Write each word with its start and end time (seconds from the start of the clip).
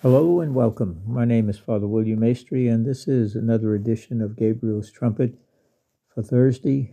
Hello 0.00 0.38
and 0.38 0.54
welcome. 0.54 1.02
My 1.04 1.24
name 1.24 1.48
is 1.48 1.58
Father 1.58 1.88
William 1.88 2.20
Maestri, 2.20 2.72
and 2.72 2.86
this 2.86 3.08
is 3.08 3.34
another 3.34 3.74
edition 3.74 4.22
of 4.22 4.36
Gabriel's 4.36 4.92
Trumpet 4.92 5.34
for 6.14 6.22
Thursday, 6.22 6.92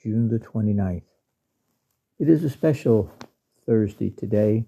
June 0.00 0.28
the 0.28 0.38
29th. 0.38 1.02
It 2.20 2.28
is 2.28 2.44
a 2.44 2.48
special 2.48 3.12
Thursday 3.66 4.10
today. 4.10 4.64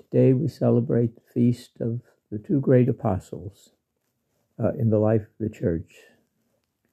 Today 0.00 0.32
we 0.32 0.48
celebrate 0.48 1.14
the 1.14 1.32
feast 1.32 1.80
of 1.80 2.00
the 2.32 2.40
two 2.40 2.58
great 2.58 2.88
apostles 2.88 3.70
uh, 4.58 4.72
in 4.72 4.90
the 4.90 4.98
life 4.98 5.22
of 5.22 5.38
the 5.38 5.50
church, 5.50 5.94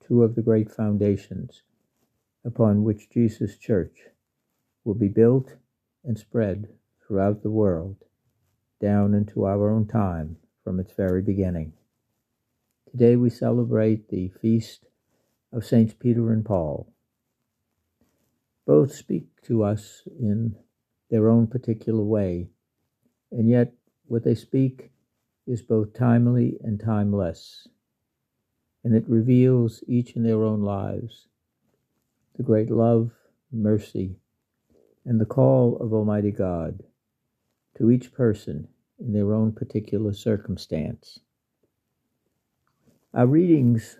two 0.07 0.21
of 0.21 0.35
the 0.35 0.43
great 0.43 0.69
foundations 0.69 1.63
upon 2.45 2.83
which 2.83 3.09
Jesus' 3.09 3.57
church 3.57 4.01
will 4.83 4.93
be 4.93 5.07
built 5.07 5.55
and 6.03 6.19
spread 6.19 6.67
throughout 7.07 7.41
the 7.41 7.49
world 7.49 8.05
down 8.81 9.13
into 9.13 9.45
our 9.45 9.69
own 9.69 9.85
time 9.85 10.35
from 10.63 10.79
its 10.79 10.91
very 10.93 11.21
beginning. 11.21 11.71
Today 12.89 13.15
we 13.15 13.29
celebrate 13.29 14.09
the 14.09 14.29
feast 14.41 14.87
of 15.53 15.65
Saints 15.65 15.93
Peter 15.93 16.33
and 16.33 16.43
Paul. 16.43 16.91
Both 18.65 18.93
speak 18.93 19.27
to 19.43 19.63
us 19.63 20.01
in 20.19 20.55
their 21.09 21.29
own 21.29 21.47
particular 21.47 22.03
way, 22.03 22.49
and 23.31 23.49
yet 23.49 23.73
what 24.07 24.23
they 24.23 24.35
speak 24.35 24.91
is 25.45 25.61
both 25.61 25.93
timely 25.93 26.57
and 26.63 26.79
timeless, 26.79 27.67
and 28.83 28.95
it 28.95 29.07
reveals 29.07 29.83
each 29.87 30.15
in 30.15 30.23
their 30.23 30.43
own 30.43 30.61
lives 30.61 31.27
the 32.37 32.43
great 32.43 32.71
love, 32.71 33.11
mercy, 33.51 34.15
and 35.05 35.19
the 35.19 35.25
call 35.25 35.77
of 35.77 35.93
Almighty 35.93 36.31
God 36.31 36.83
to 37.77 37.91
each 37.91 38.13
person 38.13 38.67
in 39.01 39.13
their 39.13 39.33
own 39.33 39.51
particular 39.51 40.13
circumstance. 40.13 41.19
Our 43.13 43.27
readings, 43.27 43.97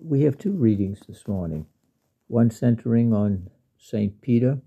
we 0.00 0.22
have 0.22 0.38
two 0.38 0.52
readings 0.52 1.00
this 1.06 1.26
morning 1.26 1.66
one 2.28 2.50
centering 2.50 3.12
on 3.12 3.50
St. 3.76 4.20
Peter 4.22 4.58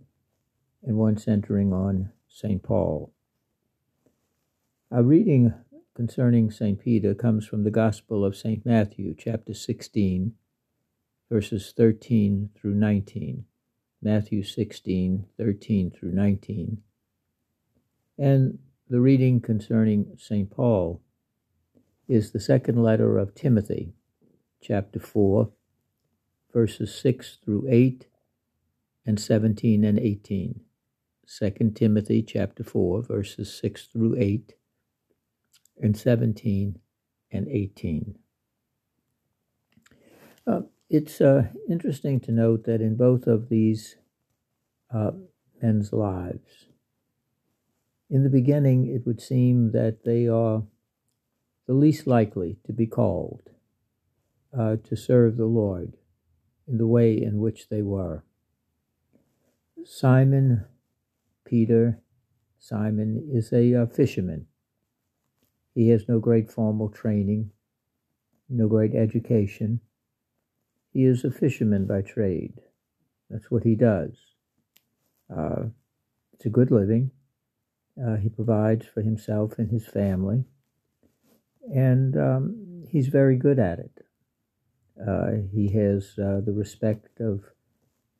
and 0.83 0.97
one 0.97 1.17
centering 1.17 1.73
on 1.73 2.11
St. 2.27 2.61
Paul. 2.61 3.11
Our 4.91 5.01
reading 5.01 5.53
concerning 5.95 6.51
St. 6.51 6.79
Peter 6.79 7.15
comes 7.15 7.47
from 7.47 7.63
the 7.63 7.71
Gospel 7.71 8.23
of 8.23 8.35
St. 8.35 8.63
Matthew, 8.65 9.15
chapter 9.17 9.53
16, 9.53 10.33
verses 11.31 11.73
13 11.75 12.51
through 12.55 12.75
19. 12.75 13.45
Matthew 14.01 14.43
16, 14.43 15.25
13 15.37 15.91
through 15.91 16.11
19. 16.11 16.77
And 18.19 18.59
the 18.89 19.01
reading 19.01 19.41
concerning 19.41 20.15
St. 20.17 20.49
Paul 20.49 21.01
is 22.07 22.31
the 22.31 22.39
second 22.39 22.81
letter 22.81 23.17
of 23.17 23.35
Timothy, 23.35 23.93
chapter 24.61 24.99
4, 24.99 25.49
verses 26.53 26.95
6 26.95 27.39
through 27.43 27.67
8 27.69 28.07
and 29.05 29.19
17 29.19 29.83
and 29.83 29.99
18. 29.99 30.61
2 31.27 31.71
Timothy 31.75 32.23
chapter 32.23 32.63
4, 32.63 33.01
verses 33.03 33.53
6 33.59 33.87
through 33.87 34.15
8 34.17 34.53
and 35.81 35.97
17 35.97 36.79
and 37.29 37.47
18. 37.49 38.17
Uh, 40.45 40.61
it's 40.89 41.19
uh, 41.19 41.47
interesting 41.69 42.21
to 42.21 42.31
note 42.31 42.63
that 42.63 42.79
in 42.79 42.95
both 42.95 43.27
of 43.27 43.49
these 43.49 43.97
uh, 44.93 45.11
men's 45.61 45.91
lives, 45.91 46.67
in 48.09 48.23
the 48.23 48.29
beginning, 48.29 48.87
it 48.87 49.05
would 49.05 49.21
seem 49.21 49.71
that 49.71 50.03
they 50.05 50.27
are 50.27 50.63
the 51.65 51.73
least 51.73 52.07
likely 52.07 52.57
to 52.65 52.71
be 52.71 52.87
called 52.87 53.49
uh, 54.57 54.77
to 54.83 54.95
serve 54.95 55.37
the 55.37 55.45
Lord 55.45 55.93
in 56.67 56.77
the 56.77 56.87
way 56.87 57.21
in 57.21 57.39
which 57.39 57.69
they 57.69 57.81
were. 57.81 58.23
Simon 59.83 60.65
Peter, 61.45 61.99
Simon 62.59 63.29
is 63.31 63.51
a 63.53 63.83
uh, 63.83 63.85
fisherman. 63.85 64.47
He 65.73 65.89
has 65.89 66.09
no 66.09 66.19
great 66.19 66.51
formal 66.51 66.89
training, 66.89 67.51
no 68.49 68.67
great 68.67 68.95
education. 68.95 69.81
He 70.91 71.05
is 71.05 71.23
a 71.23 71.31
fisherman 71.31 71.85
by 71.85 72.01
trade. 72.01 72.59
That's 73.29 73.51
what 73.51 73.63
he 73.63 73.75
does. 73.75 74.13
Uh, 75.29 75.65
it's 76.33 76.45
a 76.45 76.49
good 76.49 76.71
living. 76.71 77.11
Uh, 78.01 78.15
he 78.17 78.29
provides 78.29 78.85
for 78.85 79.01
himself 79.01 79.57
and 79.57 79.71
his 79.71 79.87
family, 79.87 80.45
and 81.73 82.15
um, 82.15 82.83
he's 82.87 83.07
very 83.07 83.35
good 83.37 83.57
at 83.57 83.79
it. 83.79 84.05
Uh, 84.99 85.31
he 85.51 85.71
has 85.73 86.13
uh, 86.19 86.41
the 86.45 86.53
respect 86.53 87.19
of 87.19 87.43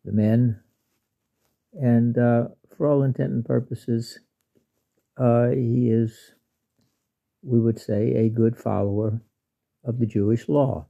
the 0.04 0.12
men, 0.12 0.60
and 1.74 2.18
uh, 2.18 2.48
for 2.76 2.88
all 2.88 3.04
intent 3.04 3.32
and 3.32 3.46
purposes, 3.46 4.20
uh, 5.18 5.50
he 5.50 5.90
is, 5.90 6.34
we 7.44 7.60
would 7.60 7.80
say, 7.80 8.16
a 8.16 8.30
good 8.30 8.58
follower 8.58 9.22
of 9.84 10.00
the 10.00 10.06
Jewish 10.06 10.50
law. 10.50 10.88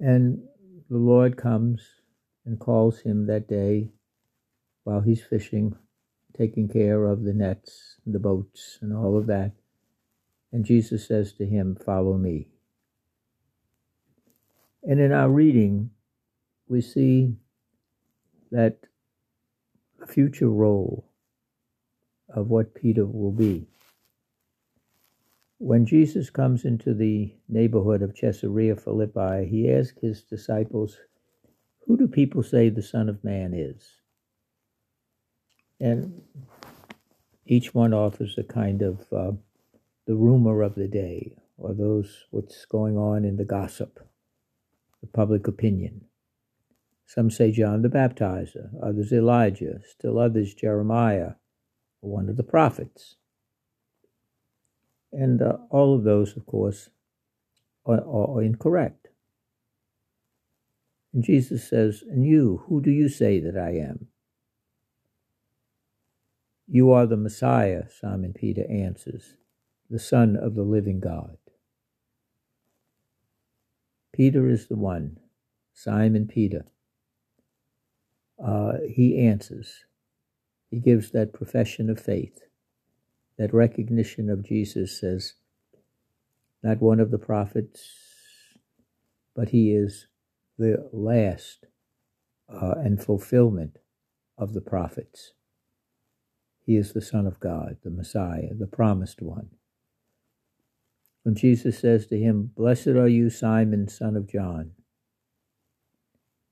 And 0.00 0.42
the 0.90 0.98
Lord 0.98 1.36
comes 1.36 1.82
and 2.44 2.58
calls 2.58 3.00
him 3.00 3.26
that 3.26 3.48
day 3.48 3.90
while 4.84 5.00
he's 5.00 5.22
fishing, 5.22 5.74
taking 6.36 6.68
care 6.68 7.04
of 7.04 7.22
the 7.22 7.32
nets, 7.32 7.96
the 8.06 8.18
boats, 8.18 8.78
and 8.80 8.94
all 8.94 9.16
of 9.16 9.26
that. 9.26 9.52
And 10.52 10.64
Jesus 10.64 11.06
says 11.06 11.32
to 11.34 11.46
him, 11.46 11.76
Follow 11.76 12.16
me. 12.16 12.48
And 14.82 15.00
in 15.00 15.12
our 15.12 15.28
reading, 15.28 15.90
we 16.68 16.80
see 16.80 17.36
that 18.50 18.78
future 20.06 20.50
role 20.50 21.08
of 22.28 22.48
what 22.48 22.74
Peter 22.74 23.06
will 23.06 23.32
be. 23.32 23.66
When 25.58 25.86
Jesus 25.86 26.28
comes 26.28 26.64
into 26.64 26.92
the 26.92 27.32
neighborhood 27.48 28.02
of 28.02 28.16
Caesarea 28.16 28.74
Philippi, 28.74 29.46
he 29.48 29.70
asks 29.70 30.00
his 30.00 30.22
disciples, 30.22 30.98
Who 31.86 31.96
do 31.96 32.08
people 32.08 32.42
say 32.42 32.68
the 32.68 32.82
Son 32.82 33.08
of 33.08 33.22
Man 33.22 33.54
is? 33.54 34.01
And 35.82 36.22
each 37.44 37.74
one 37.74 37.92
offers 37.92 38.38
a 38.38 38.44
kind 38.44 38.82
of 38.82 39.00
uh, 39.12 39.32
the 40.06 40.14
rumor 40.14 40.62
of 40.62 40.76
the 40.76 40.86
day 40.86 41.36
or 41.58 41.74
those 41.74 42.24
what's 42.30 42.64
going 42.66 42.96
on 42.96 43.24
in 43.24 43.36
the 43.36 43.44
gossip, 43.44 43.98
the 45.00 45.08
public 45.08 45.48
opinion. 45.48 46.02
Some 47.04 47.30
say 47.30 47.50
John 47.50 47.82
the 47.82 47.88
Baptizer, 47.88 48.70
others 48.80 49.12
Elijah, 49.12 49.80
still 49.84 50.20
others 50.20 50.54
Jeremiah, 50.54 51.32
one 52.00 52.28
of 52.28 52.36
the 52.36 52.44
prophets. 52.44 53.16
And 55.10 55.42
uh, 55.42 55.56
all 55.68 55.96
of 55.96 56.04
those, 56.04 56.36
of 56.36 56.46
course, 56.46 56.90
are, 57.84 58.00
are 58.06 58.40
incorrect. 58.40 59.08
And 61.12 61.24
Jesus 61.24 61.68
says, 61.68 62.04
And 62.08 62.24
you, 62.24 62.62
who 62.68 62.80
do 62.80 62.92
you 62.92 63.08
say 63.08 63.40
that 63.40 63.58
I 63.58 63.72
am? 63.72 64.06
You 66.74 66.90
are 66.92 67.06
the 67.06 67.18
Messiah, 67.18 67.82
Simon 67.90 68.32
Peter 68.32 68.64
answers, 68.66 69.36
the 69.90 69.98
Son 69.98 70.36
of 70.36 70.54
the 70.54 70.62
living 70.62 71.00
God. 71.00 71.36
Peter 74.10 74.48
is 74.48 74.68
the 74.68 74.76
one, 74.76 75.18
Simon 75.74 76.26
Peter. 76.26 76.64
Uh, 78.42 78.78
he 78.88 79.18
answers. 79.18 79.84
He 80.70 80.78
gives 80.80 81.10
that 81.10 81.34
profession 81.34 81.90
of 81.90 82.00
faith, 82.00 82.38
that 83.36 83.52
recognition 83.52 84.30
of 84.30 84.42
Jesus 84.42 85.02
as 85.02 85.34
not 86.62 86.80
one 86.80 87.00
of 87.00 87.10
the 87.10 87.18
prophets, 87.18 87.86
but 89.36 89.50
he 89.50 89.72
is 89.72 90.06
the 90.56 90.88
last 90.90 91.66
uh, 92.48 92.76
and 92.78 93.04
fulfillment 93.04 93.76
of 94.38 94.54
the 94.54 94.62
prophets. 94.62 95.34
He 96.64 96.76
is 96.76 96.92
the 96.92 97.00
Son 97.00 97.26
of 97.26 97.40
God, 97.40 97.78
the 97.82 97.90
Messiah, 97.90 98.54
the 98.54 98.66
promised 98.66 99.20
one. 99.20 99.50
When 101.22 101.34
Jesus 101.34 101.78
says 101.78 102.06
to 102.06 102.18
him, 102.18 102.50
Blessed 102.56 102.88
are 102.88 103.08
you, 103.08 103.30
Simon, 103.30 103.88
son 103.88 104.16
of 104.16 104.28
John. 104.28 104.72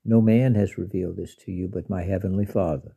No 0.05 0.21
man 0.21 0.55
has 0.55 0.77
revealed 0.77 1.17
this 1.17 1.35
to 1.37 1.51
you 1.51 1.67
but 1.67 1.89
my 1.89 2.03
heavenly 2.03 2.45
Father. 2.45 2.95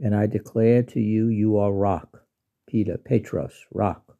And 0.00 0.14
I 0.14 0.26
declare 0.26 0.82
to 0.84 1.00
you, 1.00 1.28
you 1.28 1.56
are 1.56 1.72
rock, 1.72 2.24
Peter, 2.66 2.98
Petros, 2.98 3.66
rock, 3.72 4.16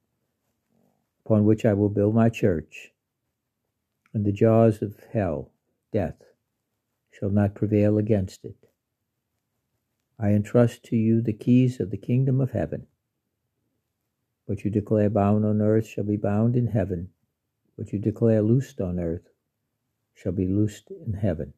upon 1.25 1.45
which 1.45 1.65
I 1.65 1.75
will 1.75 1.91
build 1.91 2.15
my 2.15 2.31
church, 2.31 2.93
and 4.13 4.25
the 4.25 4.33
jaws 4.33 4.83
of 4.83 4.97
hell, 5.13 5.53
death, 5.93 6.17
shall 7.11 7.31
not 7.31 7.55
prevail 7.55 7.99
against 7.99 8.45
it. 8.45 8.68
I 10.21 10.31
entrust 10.31 10.83
to 10.85 10.97
you 10.97 11.21
the 11.21 11.33
keys 11.33 11.79
of 11.79 11.91
the 11.91 11.97
kingdom 11.97 12.41
of 12.41 12.51
heaven. 12.51 12.87
What 14.47 14.65
you 14.65 14.71
declare 14.71 15.11
bound 15.11 15.45
on 15.45 15.61
earth 15.61 15.87
shall 15.87 16.05
be 16.05 16.17
bound 16.17 16.57
in 16.57 16.67
heaven. 16.67 17.11
What 17.77 17.93
you 17.93 17.99
declare 17.99 18.43
loosed 18.43 18.81
on 18.81 18.99
earth 18.99 19.29
shall 20.15 20.33
be 20.33 20.49
loosed 20.49 20.91
in 20.91 21.13
heaven. 21.13 21.53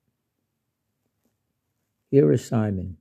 Here 2.11 2.31
is 2.33 2.45
Simon, 2.45 2.99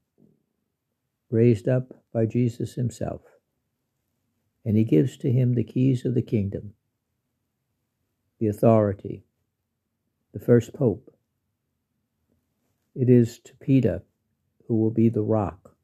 raised 1.29 1.67
up 1.67 2.03
by 2.13 2.25
Jesus 2.25 2.75
himself, 2.75 3.21
and 4.63 4.77
he 4.77 4.83
gives 4.83 5.17
to 5.17 5.31
him 5.31 5.55
the 5.55 5.63
keys 5.63 6.05
of 6.05 6.13
the 6.13 6.21
kingdom, 6.21 6.73
the 8.39 8.47
authority, 8.47 9.23
the 10.31 10.39
first 10.39 10.73
pope. 10.73 11.13
It 12.95 13.09
is 13.09 13.39
to 13.39 13.55
Peter 13.55 14.03
who 14.69 14.75
will 14.75 14.91
be 14.91 15.09
the 15.09 15.23
rock. 15.23 15.75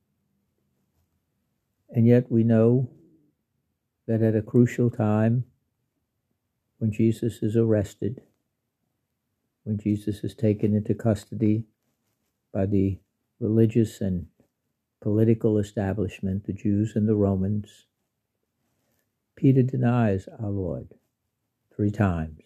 And 1.89 2.07
yet 2.07 2.31
we 2.31 2.43
know 2.43 2.91
that 4.07 4.21
at 4.21 4.35
a 4.35 4.43
crucial 4.43 4.91
time, 4.91 5.45
when 6.77 6.91
Jesus 6.91 7.41
is 7.41 7.57
arrested, 7.57 8.21
when 9.63 9.79
Jesus 9.79 10.23
is 10.23 10.35
taken 10.35 10.75
into 10.75 10.93
custody 10.93 11.65
by 12.53 12.67
the 12.67 12.99
religious 13.39 14.01
and 14.01 14.27
political 15.01 15.57
establishment, 15.57 16.45
the 16.45 16.53
Jews 16.53 16.95
and 16.95 17.09
the 17.09 17.15
Romans, 17.15 17.87
Peter 19.35 19.63
denies 19.63 20.29
our 20.39 20.51
Lord 20.51 20.89
three 21.75 21.91
times. 21.91 22.41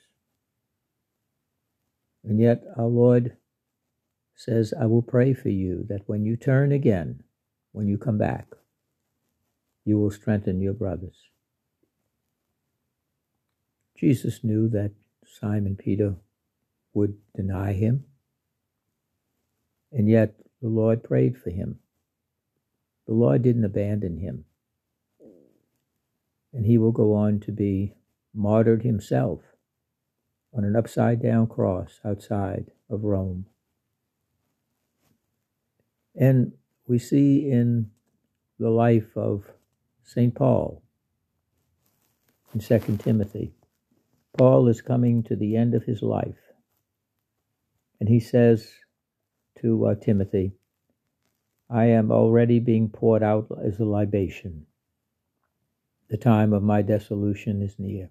And 2.23 2.39
yet 2.39 2.63
our 2.77 2.87
Lord 2.87 3.35
says, 4.39 4.73
I 4.79 4.85
will 4.85 5.01
pray 5.01 5.33
for 5.33 5.49
you 5.49 5.85
that 5.89 6.07
when 6.07 6.23
you 6.23 6.37
turn 6.37 6.71
again, 6.71 7.23
when 7.73 7.89
you 7.89 7.97
come 7.97 8.17
back, 8.17 8.47
you 9.83 9.99
will 9.99 10.11
strengthen 10.11 10.61
your 10.61 10.73
brothers. 10.73 11.17
Jesus 13.97 14.41
knew 14.41 14.69
that 14.69 14.91
Simon 15.27 15.75
Peter 15.75 16.15
would 16.93 17.17
deny 17.35 17.73
him, 17.73 18.05
and 19.91 20.09
yet 20.09 20.35
the 20.61 20.69
Lord 20.69 21.03
prayed 21.03 21.37
for 21.37 21.49
him. 21.49 21.79
The 23.07 23.15
Lord 23.15 23.41
didn't 23.41 23.65
abandon 23.65 24.19
him, 24.19 24.45
and 26.53 26.65
he 26.65 26.77
will 26.77 26.93
go 26.93 27.13
on 27.13 27.41
to 27.41 27.51
be 27.51 27.93
martyred 28.33 28.83
himself 28.83 29.41
on 30.53 30.63
an 30.63 30.77
upside 30.77 31.21
down 31.21 31.47
cross 31.47 31.99
outside 32.05 32.71
of 32.89 33.03
Rome. 33.03 33.45
And 36.19 36.51
we 36.85 36.99
see 36.99 37.49
in 37.49 37.89
the 38.59 38.69
life 38.69 39.15
of 39.15 39.45
St. 40.03 40.35
Paul 40.35 40.83
in 42.53 42.59
2 42.59 42.97
Timothy 42.97 43.53
Paul 44.37 44.67
is 44.67 44.81
coming 44.81 45.23
to 45.23 45.35
the 45.35 45.55
end 45.55 45.73
of 45.73 45.83
his 45.83 46.01
life. 46.01 46.39
And 47.99 48.07
he 48.07 48.19
says 48.19 48.71
to 49.61 49.87
uh, 49.87 49.95
Timothy, 49.95 50.53
I 51.69 51.85
am 51.85 52.11
already 52.11 52.59
being 52.59 52.89
poured 52.89 53.23
out 53.23 53.47
as 53.63 53.79
a 53.79 53.85
libation. 53.85 54.65
The 56.09 56.17
time 56.17 56.53
of 56.53 56.63
my 56.63 56.81
dissolution 56.81 57.61
is 57.61 57.77
near. 57.79 58.09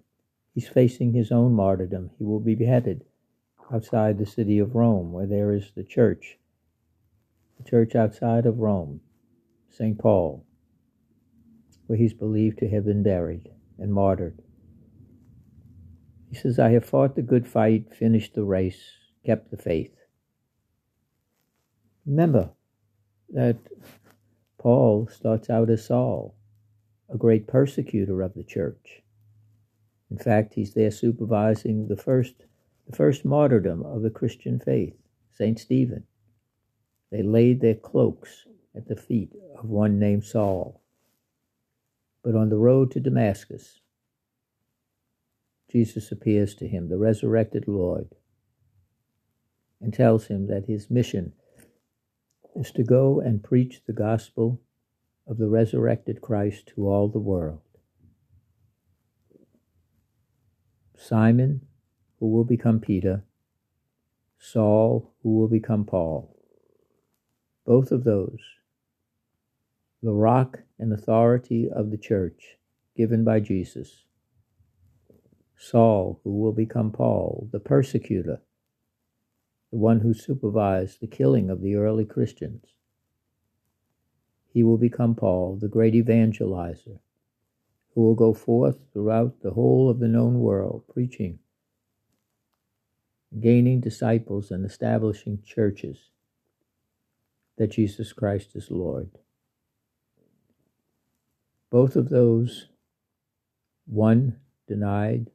He's 0.53 0.67
facing 0.67 1.13
his 1.13 1.31
own 1.31 1.53
martyrdom. 1.53 2.11
He 2.17 2.23
will 2.23 2.39
be 2.39 2.55
beheaded 2.55 3.05
outside 3.71 4.17
the 4.17 4.25
city 4.25 4.59
of 4.59 4.75
Rome, 4.75 5.11
where 5.11 5.27
there 5.27 5.51
is 5.51 5.71
the 5.75 5.83
church, 5.83 6.38
the 7.59 7.69
church 7.69 7.95
outside 7.95 8.45
of 8.45 8.59
Rome, 8.59 9.01
St. 9.69 9.97
Paul, 9.99 10.45
where 11.87 11.97
he's 11.97 12.13
believed 12.13 12.59
to 12.59 12.69
have 12.69 12.85
been 12.85 13.03
buried 13.03 13.49
and 13.77 13.93
martyred. 13.93 14.41
He 16.29 16.35
says, 16.35 16.59
I 16.59 16.69
have 16.71 16.85
fought 16.85 17.15
the 17.15 17.21
good 17.21 17.47
fight, 17.47 17.93
finished 17.93 18.35
the 18.35 18.43
race, 18.43 18.81
kept 19.25 19.51
the 19.51 19.57
faith. 19.57 19.95
Remember 22.05 22.51
that 23.29 23.57
Paul 24.57 25.07
starts 25.07 25.49
out 25.49 25.69
as 25.69 25.85
Saul, 25.85 26.35
a 27.09 27.17
great 27.17 27.47
persecutor 27.47 28.21
of 28.21 28.33
the 28.33 28.43
church. 28.43 29.01
In 30.11 30.17
fact, 30.17 30.53
he's 30.53 30.73
there 30.73 30.91
supervising 30.91 31.87
the 31.87 31.97
first, 31.97 32.35
the 32.87 32.95
first 32.95 33.25
martyrdom 33.25 33.83
of 33.85 34.01
the 34.01 34.09
Christian 34.09 34.59
faith, 34.59 34.95
St. 35.33 35.59
Stephen. 35.59 36.03
They 37.11 37.23
laid 37.23 37.61
their 37.61 37.75
cloaks 37.75 38.45
at 38.75 38.87
the 38.87 38.95
feet 38.95 39.33
of 39.57 39.69
one 39.69 39.99
named 39.99 40.23
Saul. 40.23 40.81
But 42.23 42.35
on 42.35 42.49
the 42.49 42.57
road 42.57 42.91
to 42.91 42.99
Damascus, 42.99 43.79
Jesus 45.71 46.11
appears 46.11 46.55
to 46.55 46.67
him, 46.67 46.89
the 46.89 46.97
resurrected 46.97 47.67
Lord, 47.67 48.15
and 49.81 49.93
tells 49.93 50.27
him 50.27 50.47
that 50.47 50.65
his 50.65 50.89
mission 50.89 51.33
is 52.55 52.71
to 52.71 52.83
go 52.83 53.19
and 53.19 53.43
preach 53.43 53.81
the 53.85 53.93
gospel 53.93 54.61
of 55.27 55.37
the 55.37 55.47
resurrected 55.47 56.21
Christ 56.21 56.71
to 56.75 56.87
all 56.87 57.07
the 57.07 57.19
world. 57.19 57.61
Simon, 60.97 61.61
who 62.19 62.29
will 62.29 62.43
become 62.43 62.79
Peter, 62.79 63.23
Saul, 64.37 65.13
who 65.23 65.37
will 65.37 65.47
become 65.47 65.85
Paul. 65.85 66.38
Both 67.69 67.91
of 67.91 68.03
those, 68.03 68.39
the 70.01 70.11
rock 70.11 70.63
and 70.79 70.91
authority 70.91 71.69
of 71.69 71.91
the 71.91 71.99
church 71.99 72.57
given 72.97 73.23
by 73.23 73.41
Jesus 73.41 74.05
Saul, 75.55 76.19
who 76.23 76.39
will 76.39 76.51
become 76.51 76.91
Paul, 76.91 77.47
the 77.51 77.59
persecutor, 77.59 78.41
the 79.69 79.77
one 79.77 79.99
who 79.99 80.15
supervised 80.15 80.99
the 80.99 81.05
killing 81.05 81.51
of 81.51 81.61
the 81.61 81.75
early 81.75 82.05
Christians. 82.05 82.65
He 84.51 84.63
will 84.63 84.79
become 84.79 85.13
Paul, 85.13 85.59
the 85.61 85.67
great 85.67 85.93
evangelizer, 85.93 86.97
who 87.93 88.01
will 88.01 88.15
go 88.15 88.33
forth 88.33 88.79
throughout 88.91 89.41
the 89.43 89.51
whole 89.51 89.91
of 89.91 89.99
the 89.99 90.07
known 90.07 90.39
world, 90.39 90.85
preaching, 90.91 91.37
gaining 93.39 93.79
disciples, 93.79 94.49
and 94.49 94.65
establishing 94.65 95.43
churches 95.45 96.09
that 97.59 97.71
Jesus 97.71 98.13
Christ 98.13 98.55
is 98.55 98.71
Lord. 98.71 99.11
Both 101.69 101.95
of 101.95 102.09
those, 102.09 102.69
one 103.85 104.37
denied 104.67 105.29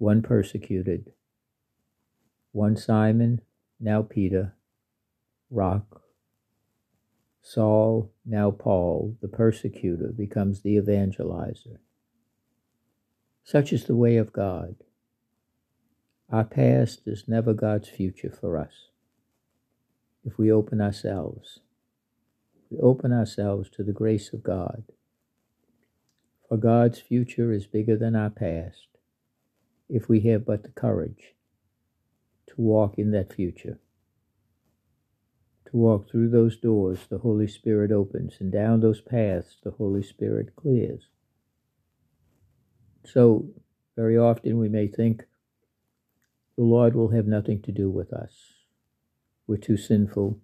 one 0.00 0.22
persecuted, 0.22 1.12
one 2.52 2.74
Simon, 2.74 3.42
now 3.78 4.00
Peter, 4.00 4.54
rock, 5.50 6.00
Saul, 7.42 8.10
now 8.24 8.50
Paul, 8.50 9.18
the 9.20 9.28
persecutor, 9.28 10.08
becomes 10.08 10.62
the 10.62 10.76
evangelizer. 10.76 11.76
Such 13.44 13.74
is 13.74 13.84
the 13.84 13.94
way 13.94 14.16
of 14.16 14.32
God. 14.32 14.76
Our 16.32 16.44
past 16.44 17.02
is 17.04 17.28
never 17.28 17.52
God's 17.52 17.90
future 17.90 18.30
for 18.30 18.56
us. 18.56 18.89
If 20.24 20.38
we 20.38 20.52
open 20.52 20.80
ourselves, 20.80 21.60
we 22.70 22.78
open 22.78 23.12
ourselves 23.12 23.70
to 23.70 23.82
the 23.82 23.92
grace 23.92 24.32
of 24.32 24.42
God. 24.42 24.84
For 26.48 26.56
God's 26.56 27.00
future 27.00 27.52
is 27.52 27.66
bigger 27.66 27.96
than 27.96 28.14
our 28.14 28.30
past 28.30 28.88
if 29.88 30.08
we 30.08 30.20
have 30.20 30.44
but 30.44 30.62
the 30.62 30.70
courage 30.70 31.34
to 32.48 32.54
walk 32.56 32.98
in 32.98 33.12
that 33.12 33.32
future, 33.32 33.78
to 35.66 35.76
walk 35.76 36.10
through 36.10 36.28
those 36.28 36.56
doors 36.56 37.06
the 37.08 37.18
Holy 37.18 37.46
Spirit 37.46 37.90
opens 37.90 38.34
and 38.40 38.52
down 38.52 38.80
those 38.80 39.00
paths 39.00 39.56
the 39.62 39.70
Holy 39.70 40.02
Spirit 40.02 40.54
clears. 40.54 41.08
So, 43.04 43.46
very 43.96 44.18
often 44.18 44.58
we 44.58 44.68
may 44.68 44.86
think 44.86 45.24
the 46.56 46.64
Lord 46.64 46.94
will 46.94 47.08
have 47.08 47.26
nothing 47.26 47.62
to 47.62 47.72
do 47.72 47.88
with 47.88 48.12
us. 48.12 48.59
We're 49.46 49.56
too 49.56 49.76
sinful. 49.76 50.38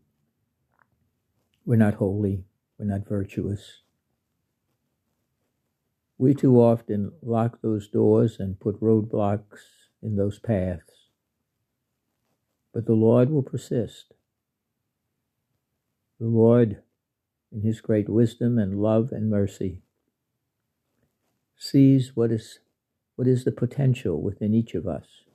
We're 1.65 1.77
not 1.77 1.95
holy. 1.95 2.45
We're 2.79 2.87
not 2.87 3.09
virtuous. 3.09 3.83
We 6.19 6.35
too 6.35 6.61
often 6.61 7.13
lock 7.23 7.61
those 7.61 7.89
doors 7.89 8.39
and 8.39 8.59
put 8.59 8.81
roadblocks 8.81 9.61
in 10.03 10.17
those 10.17 10.39
paths. 10.39 11.09
But 12.73 12.87
the 12.87 12.95
Lord 12.95 13.31
will 13.31 13.43
persist. 13.43 14.15
The 16.19 16.27
Lord, 16.27 16.83
in 17.53 17.63
His 17.63 17.81
great 17.81 18.09
wisdom 18.09 18.59
and 18.59 18.81
love 18.81 19.13
and 19.13 19.29
mercy, 19.29 19.83
sees 21.57 22.17
what 22.17 22.33
is, 22.33 22.61
what 23.17 23.29
is 23.29 23.45
the 23.45 23.53
potential 23.53 24.23
within 24.23 24.55
each 24.55 24.75
of 24.75 24.87
us 24.87 25.26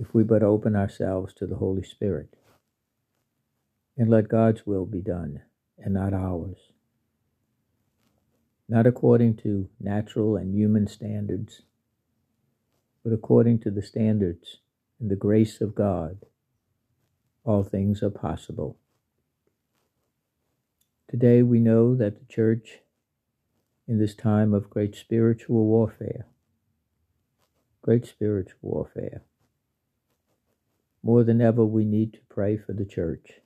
if 0.00 0.14
we 0.14 0.24
but 0.24 0.42
open 0.42 0.74
ourselves 0.74 1.34
to 1.34 1.46
the 1.46 1.56
Holy 1.56 1.82
Spirit 1.84 2.34
and 3.96 4.08
let 4.08 4.28
God's 4.28 4.66
will 4.66 4.86
be 4.86 5.02
done 5.02 5.42
and 5.78 5.94
not 5.94 6.14
ours. 6.14 6.56
not 8.70 8.86
according 8.86 9.36
to 9.36 9.68
natural 9.80 10.36
and 10.36 10.54
human 10.54 10.86
standards, 10.86 11.62
but 13.02 13.12
according 13.12 13.58
to 13.58 13.68
the 13.68 13.82
standards 13.82 14.58
and 15.00 15.10
the 15.10 15.16
grace 15.16 15.60
of 15.60 15.74
God, 15.74 16.18
all 17.42 17.64
things 17.64 18.00
are 18.00 18.10
possible. 18.10 18.78
Today 21.10 21.42
we 21.42 21.58
know 21.58 21.96
that 21.96 22.20
the 22.20 22.32
church, 22.32 22.78
in 23.88 23.98
this 23.98 24.14
time 24.14 24.54
of 24.54 24.70
great 24.70 24.94
spiritual 24.94 25.66
warfare, 25.66 26.26
great 27.82 28.06
spiritual 28.06 28.58
warfare, 28.62 29.22
more 31.02 31.24
than 31.24 31.40
ever 31.40 31.64
we 31.64 31.84
need 31.84 32.12
to 32.12 32.20
pray 32.28 32.56
for 32.56 32.72
the 32.72 32.84
church. 32.84 33.40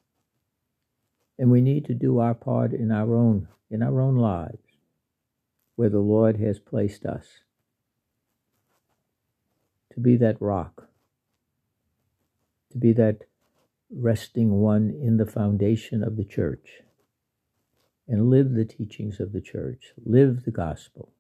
And 1.38 1.50
we 1.50 1.60
need 1.60 1.84
to 1.86 1.94
do 1.94 2.18
our 2.18 2.34
part 2.34 2.72
in 2.72 2.90
our 2.92 3.14
own 3.14 3.48
in 3.70 3.82
our 3.82 4.00
own 4.00 4.16
lives 4.16 4.58
where 5.76 5.88
the 5.88 5.98
Lord 5.98 6.38
has 6.38 6.58
placed 6.58 7.04
us 7.04 7.26
to 9.92 10.00
be 10.00 10.16
that 10.16 10.40
rock, 10.40 10.88
to 12.70 12.78
be 12.78 12.92
that 12.92 13.22
resting 13.90 14.60
one 14.60 14.90
in 14.90 15.16
the 15.16 15.26
foundation 15.26 16.02
of 16.02 16.16
the 16.16 16.24
church, 16.24 16.82
and 18.06 18.30
live 18.30 18.52
the 18.52 18.64
teachings 18.64 19.18
of 19.20 19.32
the 19.32 19.40
church, 19.40 19.92
live 20.04 20.44
the 20.44 20.50
gospel 20.50 21.12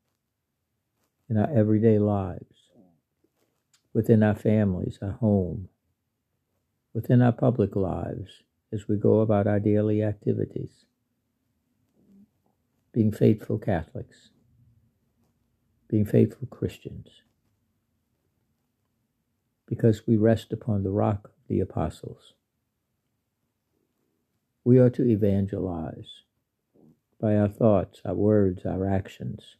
in 1.28 1.36
our 1.36 1.50
everyday 1.52 1.98
lives, 1.98 2.70
within 3.92 4.22
our 4.22 4.34
families, 4.34 4.98
our 5.00 5.12
home, 5.12 5.68
within 6.94 7.20
our 7.20 7.32
public 7.32 7.74
lives 7.74 8.42
as 8.72 8.88
we 8.88 8.96
go 8.96 9.20
about 9.20 9.46
our 9.46 9.60
daily 9.60 10.02
activities, 10.02 10.70
being 12.92 13.10
faithful 13.10 13.58
Catholics, 13.58 14.30
being 15.88 16.06
faithful 16.06 16.46
Christians, 16.46 17.08
because 19.66 20.06
we 20.06 20.16
rest 20.16 20.52
upon 20.52 20.82
the 20.82 20.90
rock 20.90 21.24
of 21.24 21.48
the 21.48 21.60
apostles. 21.60 22.34
We 24.62 24.78
are 24.78 24.90
to 24.90 25.04
evangelize 25.04 26.22
by 27.20 27.36
our 27.36 27.48
thoughts, 27.48 28.00
our 28.04 28.14
words, 28.14 28.64
our 28.64 28.88
actions. 28.88 29.56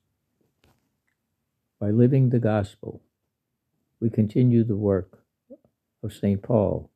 By 1.81 1.91
living 1.91 2.31
the 2.31 2.39
gospel, 2.39 3.03
we 4.01 4.09
continue 4.09 4.65
the 4.65 4.77
work 4.77 5.25
of 6.03 6.13
St. 6.13 6.43
Paul, 6.43 6.91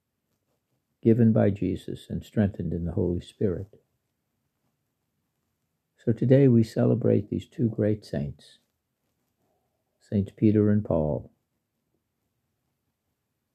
given 1.09 1.33
by 1.33 1.49
Jesus 1.49 2.09
and 2.11 2.23
strengthened 2.23 2.71
in 2.71 2.85
the 2.85 2.93
Holy 2.93 3.23
Spirit. 3.23 3.81
So 6.05 6.13
today 6.13 6.49
we 6.49 6.63
celebrate 6.63 7.31
these 7.31 7.49
two 7.49 7.71
great 7.71 8.05
saints, 8.05 8.59
Saints 10.03 10.33
Peter 10.37 10.71
and 10.71 10.85
Paul. 10.85 11.31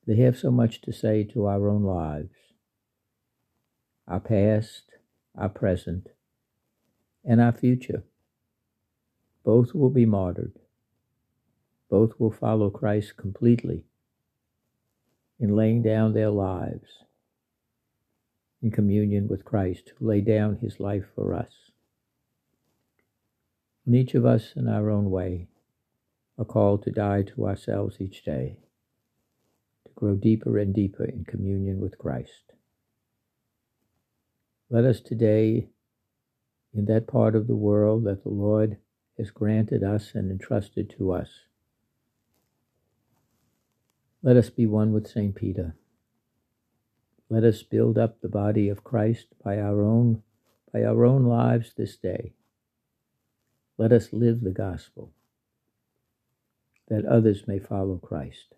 They 0.08 0.16
have 0.16 0.36
so 0.36 0.50
much 0.50 0.82
to 0.82 0.92
say 0.92 1.24
to 1.26 1.46
our 1.46 1.70
own 1.70 1.84
lives, 1.84 2.34
our 4.08 4.20
past, 4.20 4.86
our 5.38 5.50
present, 5.50 6.08
and 7.24 7.40
our 7.40 7.54
future. 7.54 8.02
Both 9.44 9.76
will 9.76 9.92
be 9.92 10.08
martyred. 10.08 10.58
Both 11.88 12.14
will 12.18 12.32
follow 12.32 12.72
Christ 12.72 13.16
completely 13.16 13.84
in 15.40 15.56
laying 15.56 15.84
down 15.84 16.16
their 16.16 16.32
lives 16.32 17.04
in 18.64 18.72
communion 18.72 19.28
with 19.28 19.44
Christ, 19.44 19.92
who 20.00 20.08
laid 20.08 20.26
down 20.26 20.58
his 20.62 20.80
life 20.80 21.04
for 21.14 21.36
us. 21.36 21.52
And 23.86 23.94
each 23.94 24.16
of 24.16 24.26
us, 24.26 24.54
in 24.56 24.70
our 24.70 24.90
own 24.90 25.12
way, 25.12 25.50
are 26.40 26.46
called 26.46 26.84
to 26.84 26.92
die 26.92 27.24
to 27.24 27.46
ourselves 27.46 27.98
each 28.00 28.24
day, 28.24 28.58
to 29.86 29.92
grow 29.94 30.16
deeper 30.16 30.58
and 30.58 30.74
deeper 30.74 31.04
in 31.04 31.26
communion 31.26 31.82
with 31.82 31.98
Christ. 31.98 32.54
Let 34.70 34.86
us 34.86 35.02
today 35.02 35.68
in 36.74 36.86
that 36.86 37.06
part 37.06 37.36
of 37.36 37.48
the 37.48 37.56
world 37.56 38.06
that 38.06 38.24
the 38.24 38.30
Lord 38.30 38.78
has 39.18 39.30
granted 39.30 39.84
us 39.84 40.14
and 40.16 40.32
entrusted 40.32 40.90
to 40.98 41.12
us. 41.12 41.28
Let 44.24 44.38
us 44.38 44.50
be 44.50 44.66
one 44.66 44.94
with 44.94 45.08
St. 45.08 45.36
Peter. 45.36 45.76
Let 47.34 47.46
us 47.46 47.64
build 47.64 47.98
up 47.98 48.22
the 48.22 48.30
body 48.30 48.70
of 48.70 48.84
Christ 48.84 49.26
by 49.44 49.58
our 49.58 49.82
own 49.82 50.22
by 50.72 50.84
our 50.84 51.04
own 51.04 51.26
lives 51.26 51.74
this 51.76 51.98
day. 51.98 52.34
Let 53.76 53.92
us 53.92 54.14
live 54.14 54.42
the 54.42 54.52
gospel 54.52 55.14
that 56.90 57.06
others 57.06 57.48
may 57.48 57.58
follow 57.58 57.98
Christ, 57.98 58.54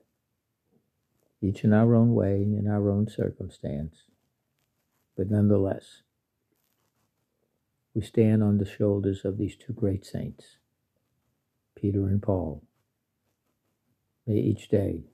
each 1.41 1.63
in 1.63 1.71
our 1.71 1.95
own 1.95 2.15
way, 2.15 2.41
in 2.41 2.67
our 2.67 2.89
own 2.89 3.07
circumstance, 3.07 3.95
but 5.15 5.31
nonetheless 5.31 6.01
we 7.93 8.01
stand 8.01 8.43
on 8.43 8.57
the 8.57 8.69
shoulders 8.69 9.23
of 9.23 9.37
these 9.37 9.55
two 9.55 9.71
great 9.71 10.05
saints, 10.05 10.57
Peter 11.79 12.07
and 12.07 12.21
Paul. 12.21 12.61
May 14.27 14.35
each 14.35 14.67
day 14.67 15.05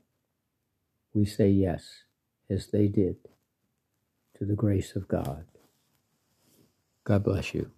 we 1.13 1.25
say 1.25 1.49
yes, 1.49 2.05
as 2.49 2.65
they 2.71 2.87
did, 2.87 3.17
to 4.41 4.47
the 4.47 4.55
grace 4.55 4.97
of 4.97 5.07
God. 5.07 5.45
God 7.05 7.23
bless 7.23 7.53
you. 7.53 7.71